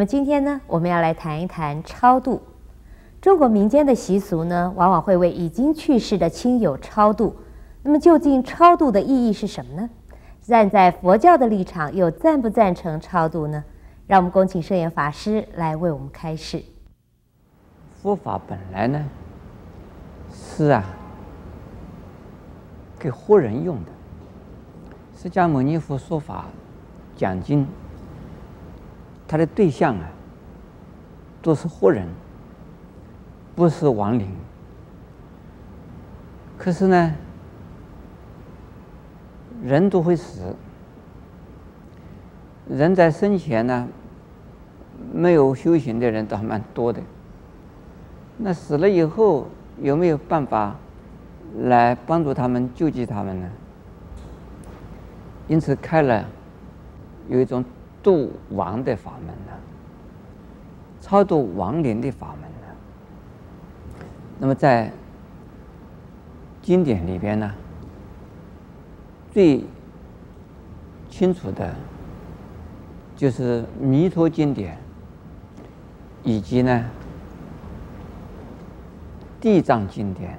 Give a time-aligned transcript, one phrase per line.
[0.00, 2.40] 那么今天呢，我们要来谈一谈超度。
[3.20, 7.36] 中国民间的习俗呢，往往会为已经去世的亲友超度。
[7.82, 9.90] 那么究竟超度的意义是什么呢？
[10.40, 13.62] 站在佛教的立场，又赞不赞成超度呢？
[14.06, 16.64] 让我们恭请圣严法师来为我们开示。
[18.00, 19.04] 佛法本来呢，
[20.32, 20.82] 是啊，
[22.98, 23.90] 给活人用的。
[25.14, 26.46] 释迦牟尼佛说法
[27.14, 27.66] 讲经，
[29.30, 30.10] 他的对象啊，
[31.40, 32.04] 都是活人。
[33.54, 34.26] 不是亡灵，
[36.56, 37.14] 可是呢，
[39.62, 40.56] 人都会死。
[42.68, 43.86] 人在生前呢，
[45.12, 47.02] 没有修行的人都还蛮多的。
[48.38, 49.46] 那死了以后，
[49.82, 50.74] 有没有办法
[51.58, 53.50] 来帮助他们、救济他们呢？
[55.48, 56.24] 因此开了
[57.28, 57.62] 有一种
[58.02, 59.52] 度亡的法门呢，
[61.00, 62.74] 超度亡灵的法门呢。
[64.38, 64.90] 那么在
[66.62, 67.54] 经典里边呢，
[69.30, 69.64] 最
[71.10, 71.74] 清楚的，
[73.16, 74.74] 就是《弥陀经典》，
[76.22, 76.84] 以及呢
[79.42, 80.32] 《地藏经典》，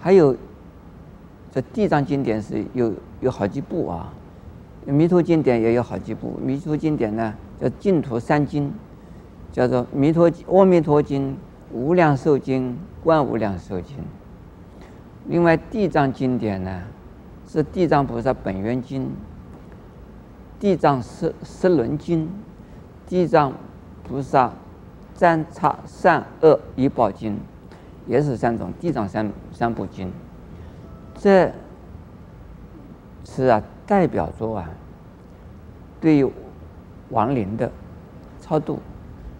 [0.00, 0.36] 还有
[1.52, 4.12] 这《地藏经典》是有有好几部啊，
[4.92, 8.72] 《弥陀经典》也有好几部，《弥陀经典》呢叫净土三经。
[9.52, 11.30] 叫做《弥陀阿弥陀经》
[11.72, 12.70] 《无量寿经》
[13.02, 13.96] 《观无量寿经》。
[15.26, 16.82] 另外，《地藏经典》呢，
[17.48, 19.02] 是《地藏菩萨本愿经》
[20.60, 22.20] 《地藏十十轮经》
[23.08, 23.52] 《地藏
[24.04, 24.52] 菩萨
[25.16, 27.32] 占刹善恶业报经》，
[28.06, 30.12] 也是三种地藏三三部经。
[31.18, 31.50] 这
[33.32, 34.68] 是啊，代表着啊，
[36.00, 36.28] 对于
[37.10, 37.70] 亡灵的
[38.40, 38.80] 超度。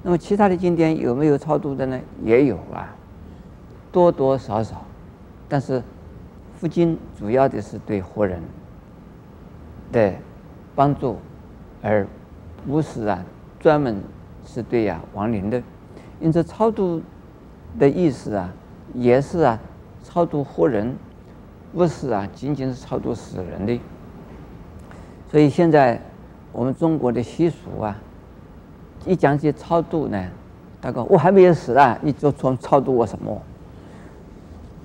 [0.04, 2.00] 那么其他的经典有没有超度的呢？
[2.22, 2.94] 也有啊，
[3.90, 4.86] 多多少少，
[5.48, 5.82] 但是
[6.54, 8.40] 佛经主要的是对活人
[9.90, 10.14] 的
[10.76, 11.18] 帮助，
[11.82, 12.06] 而
[12.64, 13.24] 不是啊
[13.58, 14.00] 专门
[14.46, 15.60] 是对呀、亡灵的。
[16.20, 17.02] 因此超度
[17.76, 18.52] 的意思啊，
[18.94, 19.58] 也是啊
[20.04, 20.96] 超度活人，
[21.72, 23.80] 不是啊仅仅是超度死人的。
[25.30, 26.00] 所以现在
[26.52, 27.96] 我们中国的习俗啊。
[29.06, 30.28] 一讲起超度呢，
[30.78, 33.40] 大哥，我还没有死啊，你就从超度我什么？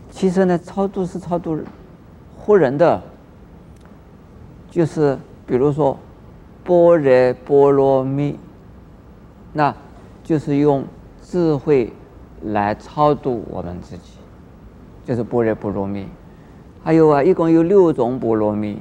[0.10, 1.60] 其实呢，超度是超度
[2.38, 3.04] 活人的，
[4.72, 5.98] 就是比如说
[6.64, 8.40] 般若波罗蜜，
[9.52, 9.76] 那
[10.24, 10.86] 就是用
[11.22, 11.92] 智慧
[12.42, 14.12] 来超度我们自己，
[15.04, 16.08] 就是般若波罗蜜。
[16.86, 18.78] 还有啊，一共有六种波罗蜜，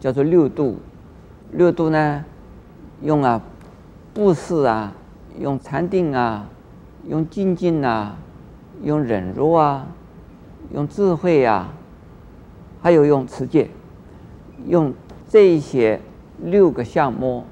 [0.00, 0.78] 叫做六度。
[1.52, 2.24] 六度呢，
[3.02, 3.40] 用啊。
[4.12, 4.92] 布施啊，
[5.38, 6.48] 用禅定啊，
[7.06, 8.16] 用精进啊，
[8.82, 9.86] 用忍辱啊，
[10.74, 11.72] 用智慧啊，
[12.82, 13.70] 还有用持戒，
[14.66, 14.92] 用
[15.28, 16.00] 这一些
[16.42, 17.44] 六个项目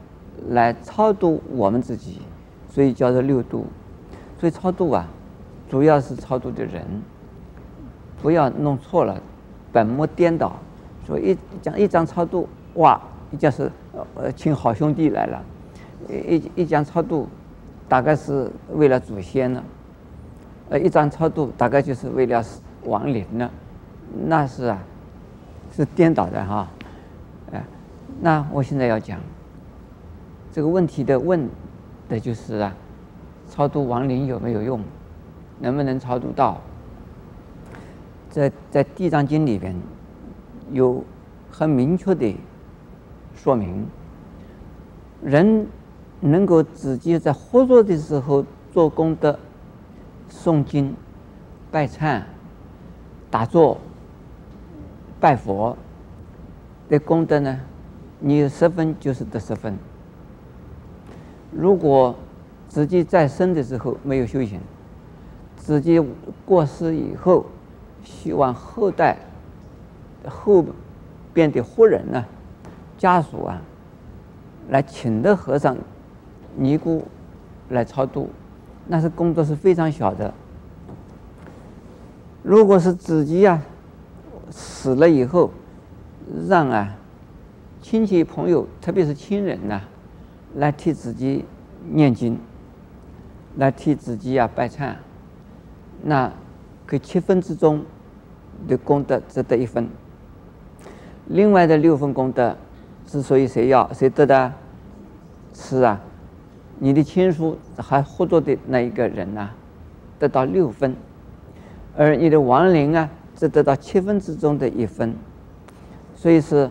[0.48, 2.22] 来超度我们自己，
[2.68, 3.64] 所以叫做六度。
[4.40, 5.06] 所以超度啊，
[5.68, 6.84] 主要是超度的人，
[8.20, 9.22] 不要弄错了，
[9.72, 10.52] 本末颠倒。
[11.06, 13.70] 所以一讲一张超度，哇，一讲是
[14.14, 15.42] 呃请好兄弟来了。
[16.08, 17.26] 一一讲超度，
[17.88, 19.60] 大概是为了祖先呢；
[20.68, 22.44] 呃，一张超度，大概就是为了
[22.84, 23.50] 亡灵呢。
[24.26, 24.78] 那是啊，
[25.74, 26.68] 是颠倒的哈。
[27.52, 27.64] 哎，
[28.20, 29.18] 那我现在要讲
[30.52, 31.48] 这个问题的问
[32.08, 32.74] 的就是啊，
[33.50, 34.80] 超度亡灵有没有用？
[35.60, 36.60] 能不能超度到？
[38.30, 39.74] 在在《地藏经》里边
[40.72, 41.04] 有
[41.50, 42.36] 很明确的
[43.34, 43.86] 说明，
[45.22, 45.66] 人。
[46.20, 49.38] 能够直接在活着的时候做功德、
[50.28, 50.92] 诵经、
[51.70, 52.20] 拜忏、
[53.30, 53.78] 打坐、
[55.20, 55.78] 拜佛
[56.88, 57.60] 的功德呢，
[58.18, 59.78] 你有十分就是得十分。
[61.52, 62.16] 如果
[62.66, 64.60] 自己在生的时候没有修行，
[65.54, 66.04] 自己
[66.44, 67.46] 过世以后，
[68.04, 69.18] 希望后代
[70.26, 70.64] 后
[71.32, 72.24] 边的活人呢，
[72.96, 73.60] 家属啊，
[74.68, 75.76] 来请的和尚。
[76.60, 77.06] 尼姑
[77.68, 78.30] 来超度，
[78.88, 80.34] 那是工作是非常小的。
[82.42, 83.62] 如果是自己呀、啊、
[84.50, 85.52] 死了以后，
[86.48, 86.96] 让啊
[87.80, 89.82] 亲戚朋友，特别是亲人呐、
[90.56, 91.44] 来替自己
[91.88, 92.40] 念经，
[93.56, 94.94] 来替自己呀、啊、拜忏，
[96.02, 96.32] 那
[96.88, 97.84] 可七分之中
[98.66, 99.86] 的功德只得一分，
[101.26, 102.56] 另外的六分功德
[103.06, 104.50] 之所以谁要谁得的？
[105.52, 106.00] 是啊，
[106.78, 109.50] 你的亲属还活着的那一个人呢、
[110.18, 110.96] 得到六分，
[111.94, 115.14] 而你的亡灵啊，只得到七分之中的一分，
[116.16, 116.70] 所以是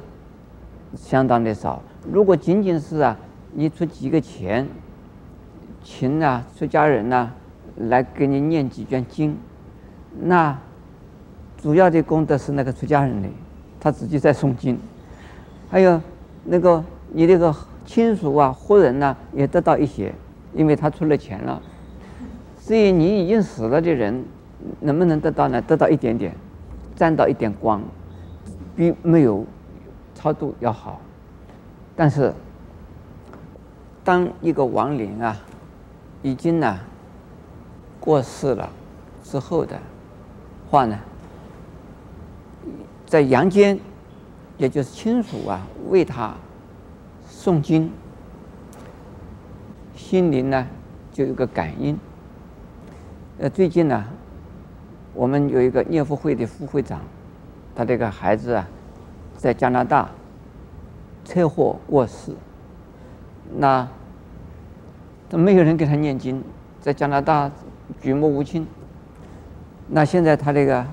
[0.96, 1.80] 相当的少。
[2.12, 3.16] 如果仅仅是啊，
[3.54, 4.68] 你出几个钱，
[5.84, 7.32] 请啊出家人呐、
[7.76, 9.38] 来给你念几卷经，
[10.20, 10.58] 那
[11.62, 13.28] 主要的功德是那个出家人的，
[13.80, 14.78] 他自己在诵经，
[15.70, 16.02] 还有
[16.44, 17.56] 那个你那个
[17.86, 20.14] 亲属啊、活人呐、也得到一些，
[20.54, 21.62] 因为他出了钱了。
[22.60, 24.26] 至于你已经死了的人，
[24.82, 25.62] 能不能得到呢？
[25.62, 26.36] 得到一点点，
[26.96, 27.82] 沾到一点光，
[28.76, 29.46] 比没有
[30.14, 31.00] 超度要好。
[31.96, 32.34] 但是，
[34.04, 35.38] 当一个亡灵啊，
[36.22, 36.78] 已经呢
[38.00, 38.70] 过世了
[39.24, 39.80] 之后的
[40.70, 41.00] 话呢，
[43.06, 43.80] 在阳间，
[44.58, 46.34] 也就是亲属啊为他
[47.30, 47.90] 诵经，
[49.96, 50.68] 心灵呢
[51.14, 51.98] 就有个感应。
[53.40, 54.06] 呃，最近呢，
[55.14, 57.00] 我们有一个念佛会的副会长，
[57.74, 58.68] 他这个孩子啊，
[59.38, 60.10] 在加拿大
[61.24, 62.34] 车祸过世，
[63.56, 63.88] 那
[65.30, 66.44] 都没有人给他念经，
[66.82, 67.50] 在加拿大
[68.02, 68.68] 举目无亲。
[69.90, 70.86] 那现在他这个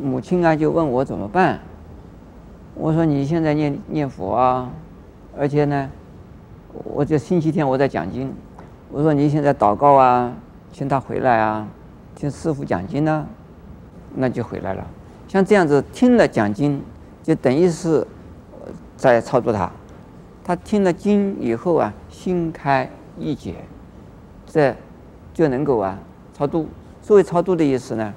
[0.00, 1.60] 母亲啊，就问我怎么办？
[2.74, 4.70] 我说你现在念念佛啊，
[5.36, 5.90] 而且呢，
[6.84, 8.32] 我这星期天我在讲经。
[8.90, 10.34] 我说你现在祷告啊，
[10.72, 11.68] 请他回来啊，
[12.14, 13.26] 听师傅讲经呢、
[14.14, 14.84] 那就回来了。
[15.28, 16.82] 像这样子听了讲经，
[17.22, 18.04] 就等于是
[18.96, 19.70] 在超度他。
[20.42, 23.54] 他听了经以后啊，心开意解，
[24.44, 24.74] 这
[25.32, 25.96] 就能够啊
[26.32, 26.66] 超度。
[27.00, 28.12] 所谓超度的意思呢，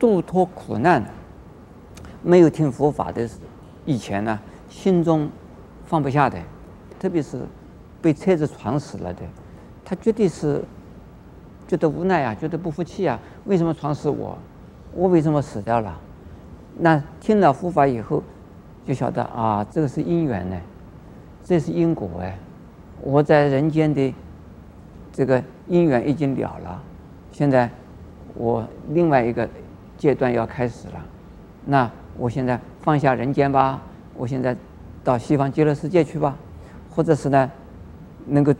[0.00, 1.04] 度脱苦难。
[2.22, 3.28] 没有听佛法的
[3.86, 4.38] 以前呢，
[4.68, 5.30] 心中
[5.86, 6.38] 放不下的，
[6.98, 7.40] 特别是
[8.02, 9.22] 被车子撞死了的，
[9.84, 10.62] 他绝对是
[11.66, 14.36] 觉得无奈啊，觉得不服气啊，为什么撞死我？
[14.94, 15.98] 我为什么死掉了？
[16.78, 18.22] 那听了佛法以后，
[18.84, 20.60] 就晓得啊，这个是因缘呢，
[21.42, 22.38] 这是因果哎，
[23.00, 24.14] 我在人间的
[25.10, 26.82] 这个因缘已经了了，
[27.32, 27.70] 现在
[28.34, 29.48] 我另外一个
[30.00, 30.94] 阶段要开始了，
[31.66, 31.88] 那。
[32.18, 33.80] 我现在放下人间吧，
[34.14, 34.54] 我现在
[35.02, 36.36] 到西方极乐世界去吧，
[36.94, 37.50] 或者是呢，
[38.26, 38.52] 能够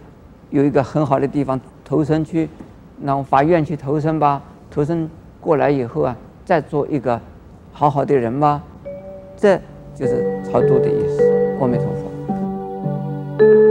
[0.48, 2.48] 有一个很好的地方投生去，
[2.96, 4.40] 那我发愿去投生吧，
[4.70, 5.10] 投生
[5.42, 7.20] 过来以后啊，再做一个
[7.70, 8.62] 好好的人吧，
[9.36, 9.60] 这
[9.94, 11.22] 就是超度的意思。
[11.60, 13.69] 阿弥陀佛。